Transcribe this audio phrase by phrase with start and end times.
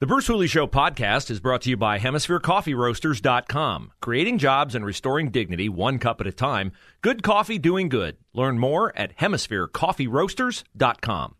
[0.00, 3.90] The Bruce Hooley Show podcast is brought to you by HemisphereCoffeeRoasters.com.
[4.00, 6.70] Creating jobs and restoring dignity one cup at a time.
[7.00, 8.16] Good coffee doing good.
[8.32, 11.34] Learn more at HemisphereCoffeeRoasters.com.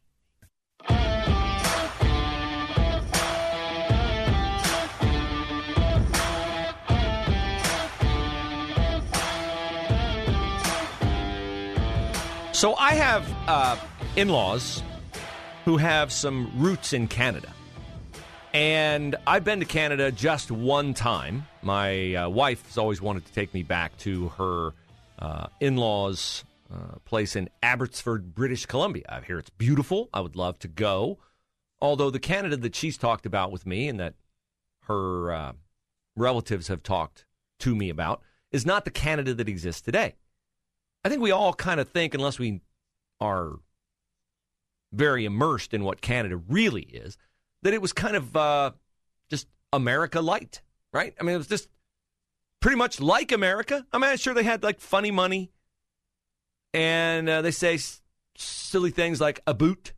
[12.51, 13.77] So I have uh,
[14.16, 14.83] in laws
[15.65, 17.52] who have some roots in Canada.
[18.55, 21.47] And I've been to Canada just one time.
[21.62, 24.73] My uh, wife has always wanted to take me back to her
[25.18, 29.04] uh, in laws' uh, place in Abbotsford, British Columbia.
[29.09, 30.09] I hear it's beautiful.
[30.15, 31.19] I would love to go.
[31.80, 34.15] Although the Canada that she's talked about with me and that
[34.85, 35.52] her uh,
[36.16, 37.26] relatives have talked
[37.60, 40.15] to me about is not the Canada that exists today.
[41.04, 42.63] I think we all kind of think, unless we
[43.21, 43.57] are
[44.93, 47.19] very immersed in what Canada really is,
[47.62, 48.70] that it was kind of uh,
[49.30, 51.14] just America light, right?
[51.20, 51.68] I mean, it was just
[52.60, 53.87] pretty much like America.
[53.92, 55.51] I mean, I'm sure they had like funny money,
[56.73, 58.01] and uh, they say s-
[58.36, 59.92] silly things like a boot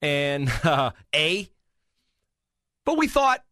[0.00, 1.48] and uh, a.
[2.84, 3.44] But we thought,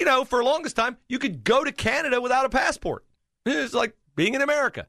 [0.00, 3.04] you know, for the longest time, you could go to Canada without a passport.
[3.44, 4.88] It's like being in America.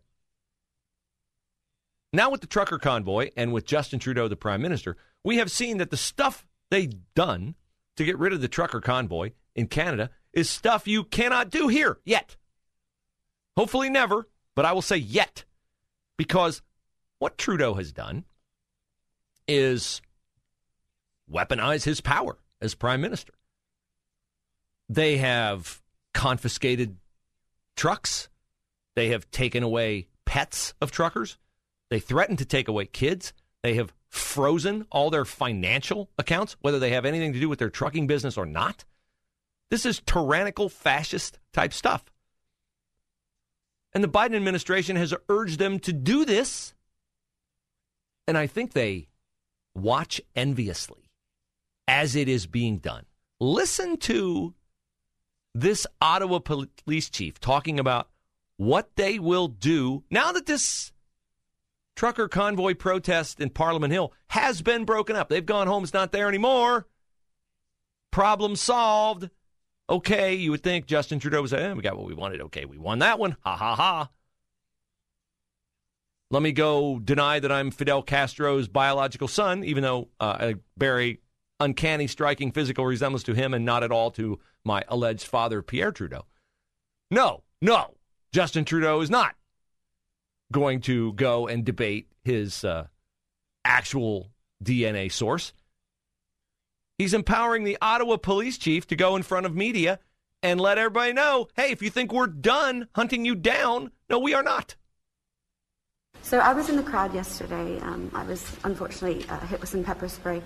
[2.14, 5.78] Now, with the trucker convoy and with Justin Trudeau, the prime minister, we have seen
[5.78, 7.56] that the stuff they've done
[7.96, 11.98] to get rid of the trucker convoy in Canada is stuff you cannot do here
[12.06, 12.36] yet.
[13.56, 15.46] Hopefully, never, but I will say yet.
[16.18, 16.62] Because
[17.20, 18.26] what Trudeau has done
[19.48, 20.02] is
[21.32, 23.34] weaponize his power as prime minister.
[24.90, 25.82] They have
[26.14, 26.98] confiscated
[27.76, 28.30] trucks,
[28.96, 31.38] they have taken away pets of truckers.
[31.90, 33.32] They threaten to take away kids.
[33.64, 37.70] They have frozen all their financial accounts, whether they have anything to do with their
[37.70, 38.86] trucking business or not.
[39.70, 42.06] This is tyrannical, fascist type stuff.
[43.94, 46.74] And the Biden administration has urged them to do this.
[48.28, 49.08] And I think they
[49.76, 51.10] watch enviously
[51.88, 53.06] as it is being done.
[53.40, 54.54] Listen to
[55.54, 58.10] this Ottawa police chief talking about
[58.58, 60.92] what they will do now that this
[61.98, 65.28] trucker convoy protest in Parliament Hill has been broken up.
[65.28, 65.84] They've gone home.
[65.84, 66.88] It's not there anymore.
[68.12, 69.30] Problem solved.
[69.90, 72.42] Okay, you would think Justin Trudeau was, eh, we got what we wanted.
[72.42, 73.36] Okay, we won that one.
[73.42, 74.10] Ha ha ha.
[76.30, 81.14] Let me go deny that I'm Fidel Castro's biological son, even though uh, bear
[81.60, 85.94] uncanny, striking physical resemblance to him and not at all to my alleged father, Pierre
[85.94, 86.26] Trudeau.
[87.10, 87.96] No, no,
[88.34, 89.37] Justin Trudeau is not
[90.52, 92.88] going to go and debate his uh,
[93.66, 94.32] actual
[94.64, 95.54] DNA source.
[96.98, 100.00] He's empowering the Ottawa police chief to go in front of media
[100.42, 104.34] and let everybody know hey, if you think we're done hunting you down, no, we
[104.34, 104.76] are not.
[106.22, 107.80] So I was in the crowd yesterday.
[107.80, 110.42] Um, I was unfortunately uh, hit with some pepper spray.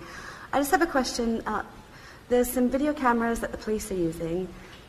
[0.54, 1.42] I just have a question.
[1.46, 1.64] Uh,
[2.30, 4.48] there's some video cameras that the police are using,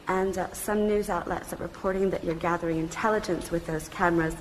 [0.09, 4.37] and uh, some news outlets are reporting that you're gathering intelligence with those cameras.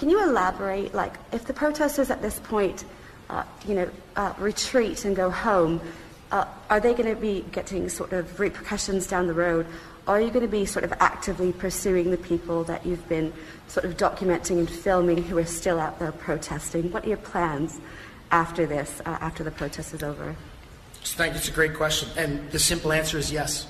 [0.00, 2.86] Can you elaborate, like, if the protesters at this point,
[3.28, 5.78] uh, you know, uh, retreat and go home,
[6.32, 9.66] uh, are they going to be getting sort of repercussions down the road?
[10.08, 13.30] Are you going to be sort of actively pursuing the people that you've been
[13.68, 16.90] sort of documenting and filming who are still out there protesting?
[16.92, 17.78] What are your plans
[18.30, 20.34] after this, uh, after the protest is over?
[21.04, 21.40] Thank you.
[21.40, 22.08] It's a great question.
[22.16, 23.66] And the simple answer is yes.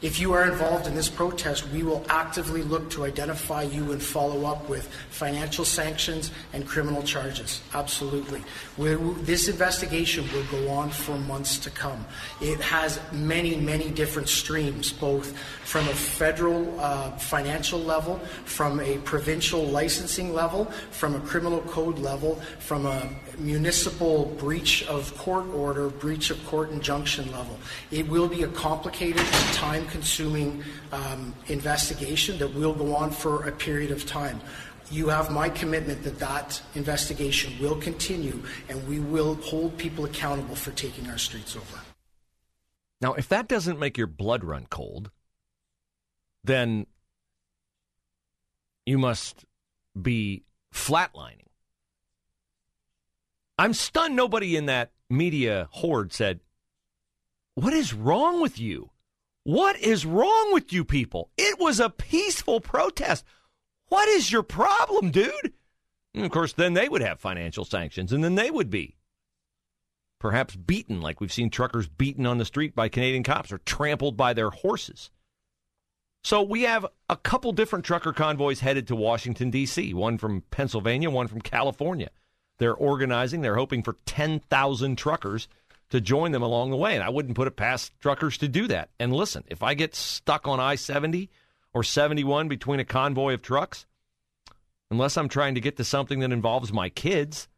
[0.00, 4.00] If you are involved in this protest, we will actively look to identify you and
[4.00, 7.60] follow up with financial sanctions and criminal charges.
[7.74, 8.44] Absolutely.
[8.76, 12.06] We're, this investigation will go on for months to come.
[12.40, 18.98] It has many, many different streams, both from a federal uh, financial level, from a
[18.98, 25.88] provincial licensing level, from a criminal code level, from a municipal breach of court order,
[25.88, 27.58] breach of court injunction level.
[27.90, 30.62] It will be a complicated time consuming
[30.92, 34.40] um, investigation that will go on for a period of time.
[34.90, 40.54] You have my commitment that that investigation will continue and we will hold people accountable
[40.54, 41.80] for taking our streets over.
[43.00, 45.10] Now, if that doesn't make your blood run cold,
[46.42, 46.86] then
[48.86, 49.44] you must
[50.00, 51.48] be flatlining.
[53.58, 56.40] I'm stunned nobody in that media horde said,
[57.54, 58.90] What is wrong with you?
[59.48, 61.30] What is wrong with you people?
[61.38, 63.24] It was a peaceful protest.
[63.86, 65.54] What is your problem, dude?
[66.12, 68.96] And of course, then they would have financial sanctions, and then they would be
[70.20, 74.18] perhaps beaten, like we've seen truckers beaten on the street by Canadian cops or trampled
[74.18, 75.08] by their horses.
[76.22, 81.08] So we have a couple different trucker convoys headed to Washington, D.C., one from Pennsylvania,
[81.08, 82.10] one from California.
[82.58, 85.48] They're organizing, they're hoping for 10,000 truckers
[85.90, 86.94] to join them along the way.
[86.94, 88.90] And I wouldn't put it past truckers to do that.
[88.98, 91.30] And listen, if I get stuck on I 70
[91.72, 93.86] or 71 between a convoy of trucks,
[94.90, 97.48] unless I'm trying to get to something that involves my kids,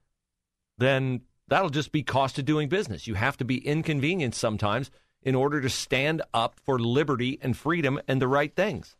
[0.78, 3.06] then that'll just be cost of doing business.
[3.06, 4.90] You have to be inconvenienced sometimes
[5.22, 8.96] in order to stand up for liberty and freedom and the right things.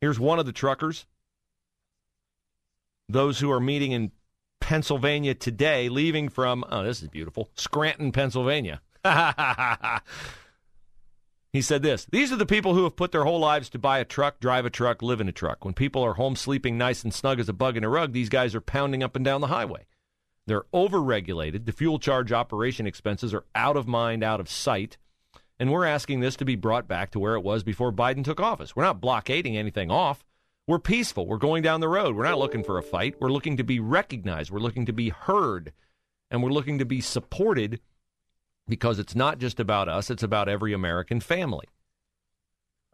[0.00, 1.06] Here's one of the truckers.
[3.08, 4.12] Those who are meeting in
[4.64, 8.80] Pennsylvania today, leaving from, oh, this is beautiful, Scranton, Pennsylvania.
[11.52, 13.98] he said this These are the people who have put their whole lives to buy
[13.98, 15.66] a truck, drive a truck, live in a truck.
[15.66, 18.30] When people are home sleeping nice and snug as a bug in a rug, these
[18.30, 19.84] guys are pounding up and down the highway.
[20.46, 21.66] They're overregulated.
[21.66, 24.96] The fuel charge operation expenses are out of mind, out of sight.
[25.60, 28.40] And we're asking this to be brought back to where it was before Biden took
[28.40, 28.74] office.
[28.74, 30.24] We're not blockading anything off.
[30.66, 31.26] We're peaceful.
[31.26, 32.16] We're going down the road.
[32.16, 33.16] We're not looking for a fight.
[33.20, 34.50] We're looking to be recognized.
[34.50, 35.72] We're looking to be heard.
[36.30, 37.80] And we're looking to be supported
[38.66, 41.66] because it's not just about us, it's about every American family.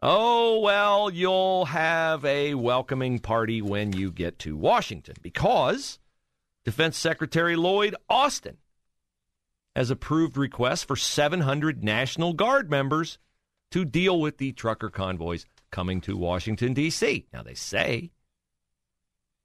[0.01, 5.99] Oh, well, you'll have a welcoming party when you get to Washington because
[6.65, 8.57] Defense Secretary Lloyd Austin
[9.75, 13.17] has approved requests for 700 National Guard members
[13.69, 17.25] to deal with the trucker convoys coming to Washington, D.C.
[17.33, 18.11] Now, they say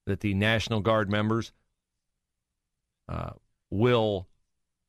[0.07, 1.53] that the National Guard members
[3.09, 3.31] uh,
[3.71, 4.29] will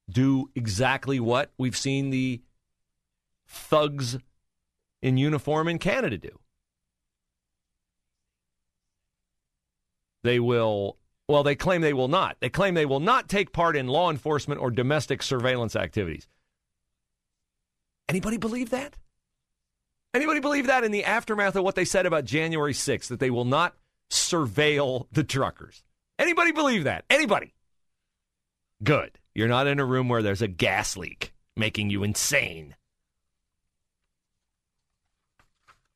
[0.09, 2.41] do exactly what we've seen the
[3.47, 4.17] thugs
[5.01, 6.39] in uniform in Canada do.
[10.23, 10.97] They will
[11.29, 12.37] well, they claim they will not.
[12.39, 16.25] They claim they will not take part in law enforcement or domestic surveillance activities.
[18.07, 18.97] Anybody believe that?
[20.13, 23.29] Anybody believe that in the aftermath of what they said about January 6th, that they
[23.29, 23.75] will not
[24.09, 25.83] surveil the truckers?
[26.17, 27.05] Anybody believe that?
[27.09, 27.53] Anybody?
[28.83, 29.19] Good.
[29.35, 32.75] You're not in a room where there's a gas leak making you insane.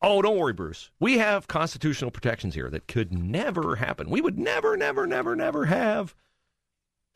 [0.01, 0.89] Oh, don't worry, Bruce.
[0.99, 4.09] We have constitutional protections here that could never happen.
[4.09, 6.15] We would never, never, never, never have,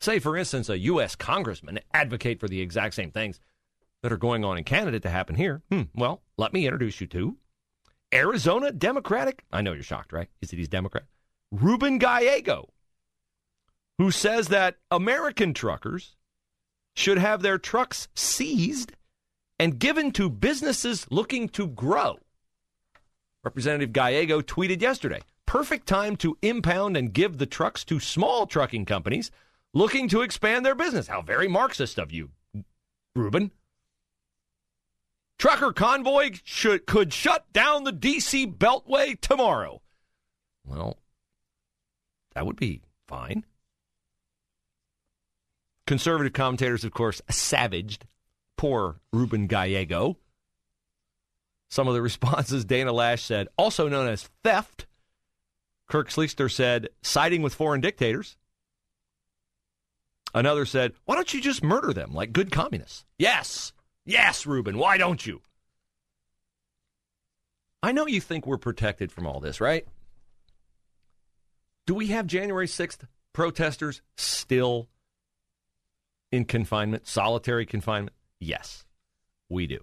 [0.00, 1.16] say, for instance, a U.S.
[1.16, 3.40] congressman advocate for the exact same things
[4.02, 5.62] that are going on in Canada to happen here.
[5.70, 7.36] Hmm, well, let me introduce you to
[8.12, 9.44] Arizona Democratic.
[9.52, 10.28] I know you're shocked, right?
[10.40, 11.04] Is it he's Democrat?
[11.50, 12.70] Ruben Gallego,
[13.98, 16.16] who says that American truckers
[16.94, 18.92] should have their trucks seized
[19.58, 22.18] and given to businesses looking to grow.
[23.44, 28.84] Representative Gallego tweeted yesterday perfect time to impound and give the trucks to small trucking
[28.84, 29.30] companies
[29.72, 31.06] looking to expand their business.
[31.06, 32.30] How very Marxist of you,
[33.14, 33.52] Ruben.
[35.38, 38.46] Trucker convoy should, could shut down the D.C.
[38.46, 39.82] Beltway tomorrow.
[40.64, 40.98] Well,
[42.34, 43.44] that would be fine.
[45.86, 48.06] Conservative commentators, of course, savaged
[48.56, 50.16] poor Ruben Gallego
[51.68, 54.86] some of the responses Dana Loesch said, also known as theft.
[55.88, 58.36] Kurt Schlichter said, siding with foreign dictators.
[60.34, 63.04] Another said, why don't you just murder them like good communists?
[63.18, 63.72] Yes,
[64.06, 65.42] yes, Ruben, why don't you?
[67.82, 69.86] I know you think we're protected from all this, right?
[71.86, 74.88] Do we have January 6th protesters still
[76.32, 78.16] in confinement, solitary confinement?
[78.40, 78.84] Yes,
[79.48, 79.78] we do.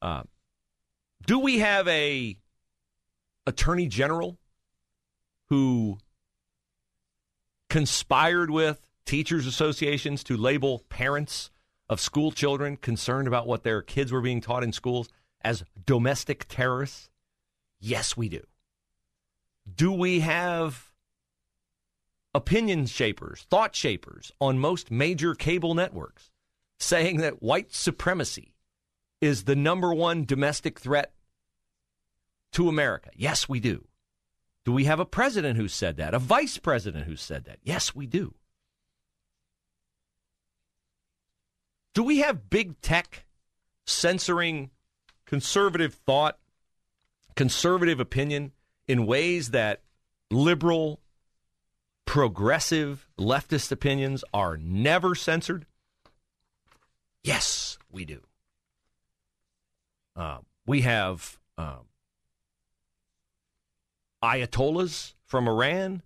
[0.00, 0.22] Uh,
[1.26, 2.36] do we have a
[3.46, 4.38] attorney general
[5.48, 5.98] who
[7.68, 11.50] conspired with teachers associations to label parents
[11.88, 15.08] of school children concerned about what their kids were being taught in schools
[15.42, 17.10] as domestic terrorists?
[17.78, 18.42] Yes, we do.
[19.72, 20.92] Do we have
[22.34, 26.30] opinion shapers, thought shapers on most major cable networks
[26.78, 28.54] saying that white supremacy
[29.20, 31.12] is the number one domestic threat
[32.52, 33.10] to America?
[33.14, 33.86] Yes, we do.
[34.64, 36.14] Do we have a president who said that?
[36.14, 37.58] A vice president who said that?
[37.62, 38.34] Yes, we do.
[41.94, 43.24] Do we have big tech
[43.86, 44.70] censoring
[45.26, 46.38] conservative thought,
[47.36, 48.52] conservative opinion
[48.88, 49.82] in ways that
[50.30, 51.00] liberal,
[52.04, 55.66] progressive, leftist opinions are never censored?
[57.22, 58.20] Yes, we do.
[60.16, 61.78] Uh, we have uh,
[64.22, 66.02] ayatollahs from Iran.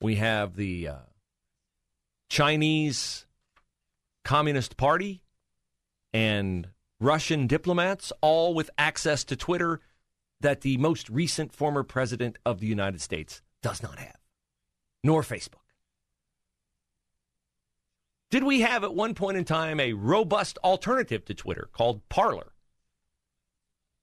[0.00, 0.96] We have the uh,
[2.28, 3.26] Chinese
[4.24, 5.22] Communist Party
[6.12, 6.68] and
[7.00, 9.80] Russian diplomats, all with access to Twitter
[10.40, 14.18] that the most recent former president of the United States does not have,
[15.02, 15.62] nor Facebook.
[18.30, 22.52] Did we have at one point in time a robust alternative to Twitter called Parler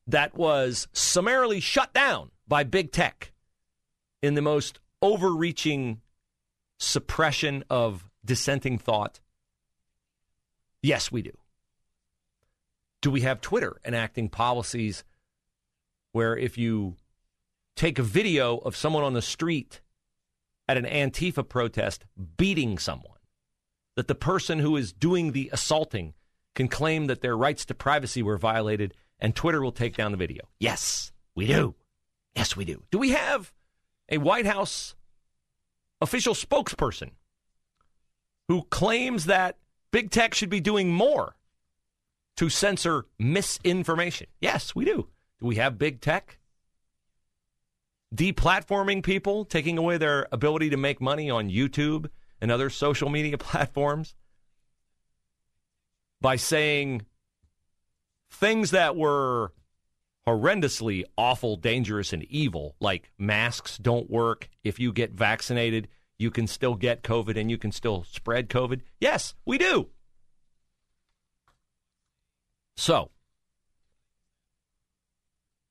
[0.05, 3.31] that was summarily shut down by big tech
[4.21, 6.01] in the most overreaching
[6.77, 9.19] suppression of dissenting thought?
[10.81, 11.31] Yes, we do.
[13.01, 15.03] Do we have Twitter enacting policies
[16.12, 16.95] where if you
[17.75, 19.81] take a video of someone on the street
[20.67, 22.05] at an Antifa protest
[22.38, 23.17] beating someone,
[23.95, 26.13] that the person who is doing the assaulting
[26.55, 30.17] can claim that their rights to privacy were violated and Twitter will take down the
[30.17, 30.50] video?
[30.59, 31.75] Yes, we do.
[32.36, 32.83] Yes, we do.
[32.91, 33.53] Do we have
[34.09, 34.95] a White House
[36.01, 37.12] official spokesperson
[38.48, 39.57] who claims that
[39.91, 41.36] big tech should be doing more
[42.38, 44.27] to censor misinformation?
[44.41, 45.08] Yes, we do.
[45.39, 46.38] Do we have big tech?
[48.15, 52.10] Deplatforming people, taking away their ability to make money on YouTube
[52.41, 54.15] and other social media platforms
[56.22, 57.05] by saying
[58.31, 59.53] things that were
[60.27, 64.50] horrendously awful, dangerous, and evil, like masks don't work.
[64.63, 65.88] If you get vaccinated,
[66.19, 68.81] you can still get COVID and you can still spread COVID.
[68.99, 69.88] Yes, we do.
[72.75, 73.09] So,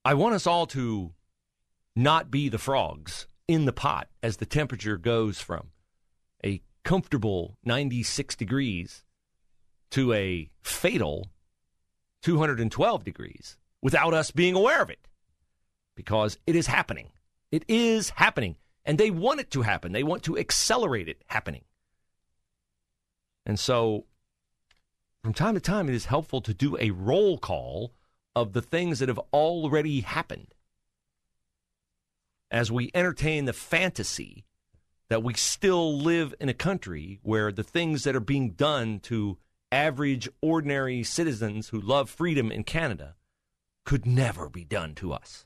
[0.05, 1.13] I want us all to
[1.95, 5.69] not be the frogs in the pot as the temperature goes from
[6.45, 9.05] a comfortable 96 degrees
[9.91, 11.31] to a fatal
[12.23, 15.09] 212 degrees without us being aware of it
[15.95, 17.11] because it is happening.
[17.51, 18.57] It is happening.
[18.89, 19.93] And they want it to happen.
[19.93, 21.65] They want to accelerate it happening.
[23.45, 24.07] And so,
[25.23, 27.93] from time to time, it is helpful to do a roll call
[28.35, 30.55] of the things that have already happened
[32.51, 34.47] as we entertain the fantasy
[35.11, 39.37] that we still live in a country where the things that are being done to
[39.71, 43.17] average, ordinary citizens who love freedom in Canada
[43.85, 45.45] could never be done to us.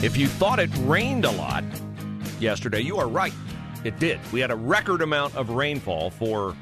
[0.00, 1.64] If you thought it rained a lot
[2.38, 3.32] yesterday, you are right.
[3.82, 4.20] It did.
[4.32, 6.56] We had a record amount of rainfall for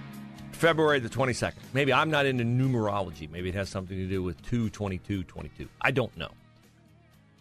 [0.53, 1.53] February the 22nd.
[1.75, 3.31] Maybe I'm not into numerology.
[3.31, 5.69] Maybe it has something to do with 222 22.
[5.83, 6.31] I don't know.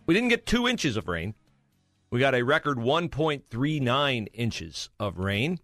[0.06, 1.34] We didn't get two inches of rain.
[2.12, 5.60] We got a record 1.39 inches of rain.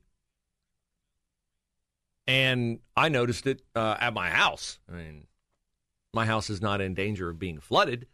[2.26, 4.80] And I noticed it uh, at my house.
[4.90, 5.28] I mean,
[6.14, 8.08] my house is not in danger of being flooded,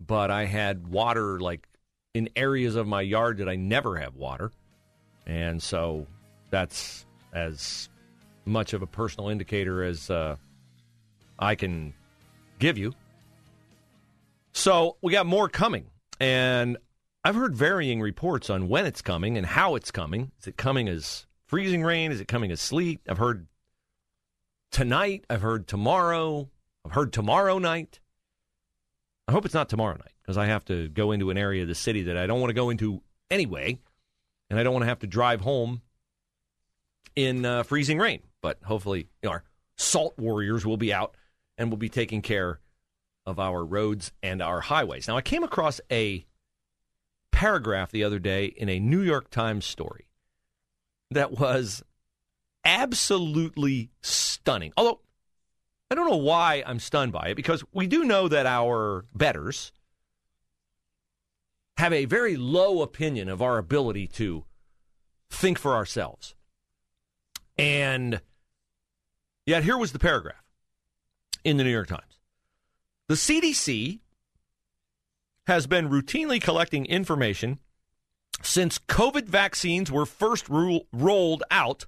[0.00, 1.66] but I had water like
[2.14, 4.52] in areas of my yard that I never have water.
[5.26, 6.06] And so
[6.50, 7.88] that's as
[8.44, 10.36] much of a personal indicator as uh,
[11.38, 11.94] I can
[12.58, 12.92] give you.
[14.52, 15.86] So we got more coming.
[16.20, 16.76] And
[17.24, 20.30] I've heard varying reports on when it's coming and how it's coming.
[20.40, 22.12] Is it coming as freezing rain?
[22.12, 23.00] Is it coming as sleet?
[23.08, 23.46] I've heard
[24.70, 25.24] tonight.
[25.28, 26.48] I've heard tomorrow.
[26.84, 27.98] I've heard tomorrow night.
[29.26, 31.68] I hope it's not tomorrow night because I have to go into an area of
[31.68, 33.78] the city that I don't want to go into anyway.
[34.50, 35.80] And I don't want to have to drive home
[37.16, 38.20] in uh, freezing rain.
[38.42, 39.42] But hopefully, our
[39.78, 41.16] salt warriors will be out
[41.56, 42.60] and will be taking care
[43.26, 45.08] of our roads and our highways.
[45.08, 46.26] Now, I came across a
[47.32, 50.08] paragraph the other day in a New York Times story
[51.10, 51.82] that was
[52.64, 54.72] absolutely stunning.
[54.76, 55.00] Although
[55.90, 59.72] I don't know why I'm stunned by it because we do know that our betters
[61.76, 64.44] have a very low opinion of our ability to
[65.30, 66.34] think for ourselves.
[67.58, 68.20] And
[69.46, 70.42] yet, here was the paragraph
[71.44, 72.18] in the New York Times.
[73.08, 74.00] The CDC
[75.46, 77.58] has been routinely collecting information
[78.42, 81.86] since COVID vaccines were first ro- rolled out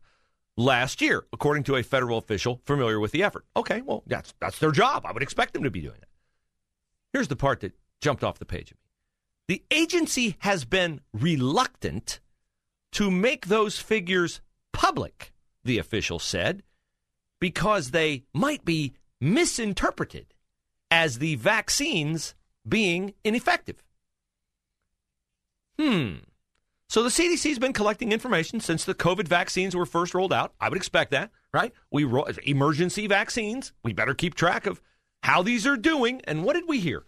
[0.56, 3.44] last year, according to a federal official familiar with the effort.
[3.56, 5.04] Okay, well, that's that's their job.
[5.06, 6.08] I would expect them to be doing it.
[7.12, 8.82] Here's the part that jumped off the page of me.
[9.48, 12.20] The agency has been reluctant
[12.92, 14.40] to make those figures
[14.72, 15.32] public,
[15.64, 16.62] the official said,
[17.40, 20.34] because they might be misinterpreted
[20.90, 22.34] as the vaccines
[22.66, 23.82] being ineffective.
[25.78, 26.16] Hmm.
[26.88, 30.54] So the CDC's been collecting information since the COVID vaccines were first rolled out.
[30.60, 31.72] I would expect that, right?
[31.90, 32.04] We
[32.44, 33.72] emergency vaccines.
[33.82, 34.80] We better keep track of
[35.22, 36.20] how these are doing.
[36.24, 37.04] And what did we hear?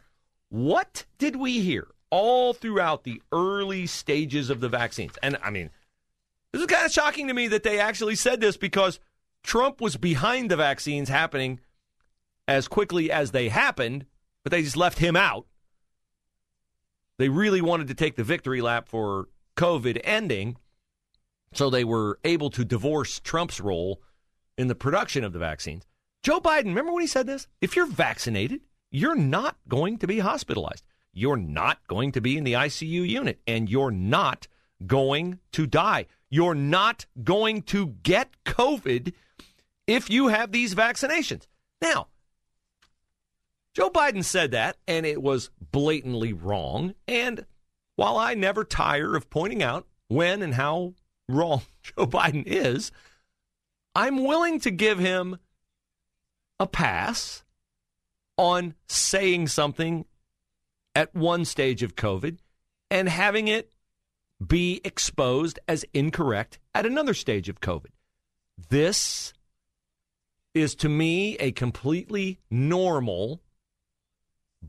[0.48, 5.12] What did we hear all throughout the early stages of the vaccines?
[5.22, 5.70] And I mean,
[6.52, 8.98] this is kind of shocking to me that they actually said this because
[9.44, 11.60] Trump was behind the vaccines happening
[12.48, 14.06] as quickly as they happened,
[14.42, 15.46] but they just left him out.
[17.18, 19.28] They really wanted to take the victory lap for
[19.58, 20.56] COVID ending,
[21.52, 24.00] so they were able to divorce Trump's role
[24.56, 25.84] in the production of the vaccines.
[26.22, 27.48] Joe Biden, remember when he said this?
[27.60, 28.60] If you're vaccinated,
[28.92, 30.84] you're not going to be hospitalized.
[31.12, 34.46] You're not going to be in the ICU unit, and you're not
[34.86, 36.06] going to die.
[36.30, 39.12] You're not going to get COVID
[39.88, 41.48] if you have these vaccinations.
[41.82, 42.08] Now,
[43.74, 46.94] Joe Biden said that, and it was blatantly wrong.
[47.08, 47.44] And
[47.98, 50.94] while I never tire of pointing out when and how
[51.28, 52.92] wrong Joe Biden is,
[53.92, 55.38] I'm willing to give him
[56.60, 57.42] a pass
[58.36, 60.04] on saying something
[60.94, 62.38] at one stage of COVID
[62.88, 63.72] and having it
[64.46, 67.90] be exposed as incorrect at another stage of COVID.
[68.68, 69.32] This
[70.54, 73.42] is to me a completely normal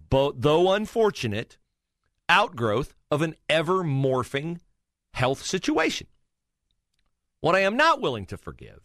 [0.10, 1.60] but though unfortunate,
[2.28, 4.60] outgrowth of an ever morphing
[5.14, 6.08] health situation.
[7.42, 8.82] What I am not willing to forgive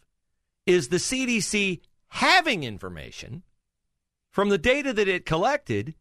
[0.66, 3.42] is the CDC having information
[4.30, 5.94] from the data that it collected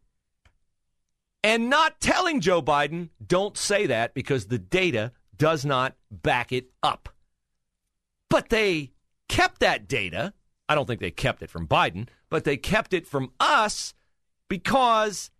[1.42, 6.70] and not telling Joe Biden, don't say that because the data does not back it
[6.82, 7.10] up.
[8.30, 8.92] But they
[9.28, 10.32] kept that data.
[10.68, 13.92] I don't think they kept it from Biden, but they kept it from us
[14.48, 15.30] because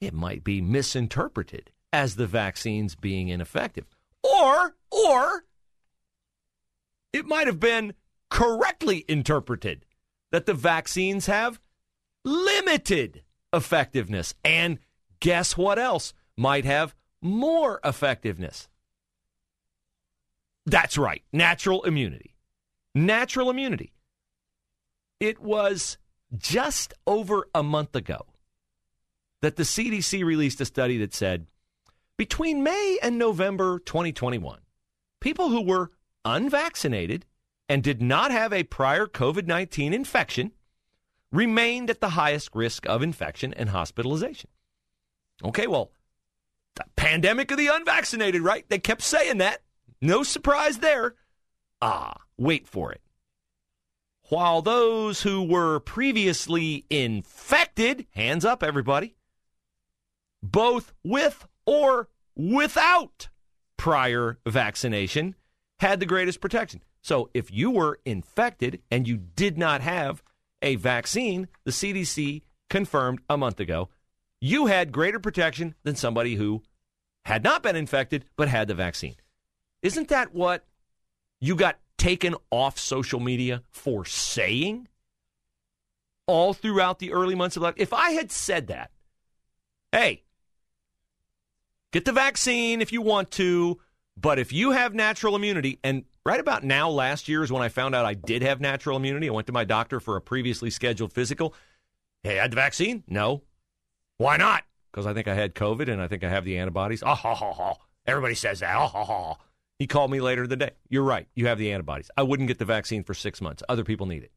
[0.00, 3.86] it might be misinterpreted as the vaccines being ineffective.
[4.24, 5.44] Or, or
[7.12, 7.94] it might have been
[8.30, 9.86] correctly interpreted
[10.32, 11.60] that the vaccines have
[12.24, 14.34] limited effectiveness.
[14.44, 14.80] And
[15.20, 18.68] guess what else might have more effectiveness?
[20.66, 22.34] That's right, natural immunity.
[22.92, 23.92] Natural immunity.
[25.20, 25.96] It was
[26.36, 28.26] just over a month ago
[29.42, 31.46] that the CDC released a study that said
[32.16, 34.60] between May and November 2021,
[35.20, 35.90] people who were
[36.24, 37.26] unvaccinated
[37.68, 40.52] and did not have a prior COVID 19 infection
[41.32, 44.50] remained at the highest risk of infection and hospitalization.
[45.42, 45.90] Okay, well,
[46.76, 48.68] the pandemic of the unvaccinated, right?
[48.68, 49.62] They kept saying that.
[50.00, 51.14] No surprise there.
[51.80, 53.00] Ah, wait for it
[54.28, 59.16] while those who were previously infected, hands up, everybody,
[60.42, 63.28] both with or without
[63.76, 65.34] prior vaccination,
[65.80, 66.82] had the greatest protection.
[67.02, 70.22] So if you were infected and you did not have
[70.62, 73.90] a vaccine, the CDC confirmed a month ago,
[74.40, 76.62] you had greater protection than somebody who
[77.24, 79.16] had not been infected but had the vaccine.
[79.82, 80.64] Isn't that what
[81.40, 84.88] you got taken off social media for saying
[86.26, 87.74] all throughout the early months of life.
[87.76, 88.90] If I had said that,
[89.92, 90.23] hey,
[91.94, 93.78] get the vaccine if you want to,
[94.16, 97.68] but if you have natural immunity, and right about now, last year is when I
[97.68, 99.28] found out I did have natural immunity.
[99.28, 101.54] I went to my doctor for a previously scheduled physical.
[102.24, 103.04] Hey, I had the vaccine?
[103.06, 103.42] No.
[104.16, 104.64] Why not?
[104.90, 107.04] Because I think I had COVID and I think I have the antibodies.
[107.04, 107.74] Oh, ha, ha, ha.
[108.06, 108.74] Everybody says that.
[108.76, 109.36] Oh, ha, ha.
[109.78, 110.70] He called me later in the day.
[110.88, 111.28] You're right.
[111.36, 112.10] You have the antibodies.
[112.16, 113.62] I wouldn't get the vaccine for six months.
[113.68, 114.32] Other people need it.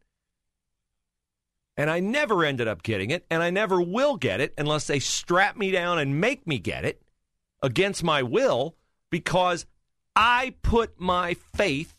[1.76, 4.98] And I never ended up getting it, and I never will get it unless they
[4.98, 7.04] strap me down and make me get it
[7.62, 8.76] against my will
[9.10, 9.66] because
[10.16, 11.96] I put my faith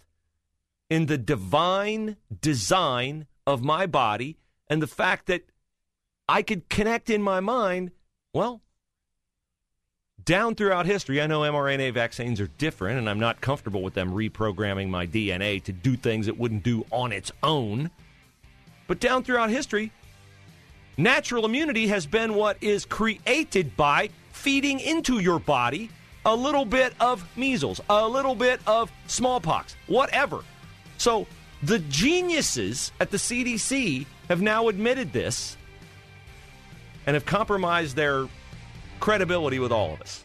[0.90, 4.36] in the divine design of my body
[4.68, 5.42] and the fact that
[6.28, 7.90] I could connect in my mind,
[8.34, 8.60] well,
[10.24, 14.12] down throughout history, I know mRNA vaccines are different, and I'm not comfortable with them
[14.12, 17.90] reprogramming my DNA to do things it wouldn't do on its own.
[18.86, 19.90] But down throughout history,
[20.98, 25.90] natural immunity has been what is created by feeding into your body
[26.24, 30.44] a little bit of measles, a little bit of smallpox, whatever.
[30.96, 31.26] So
[31.62, 35.56] the geniuses at the CDC have now admitted this
[37.06, 38.28] and have compromised their
[39.00, 40.24] credibility with all of us.